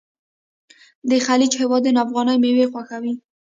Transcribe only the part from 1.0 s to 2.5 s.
د خلیج هیوادونه افغاني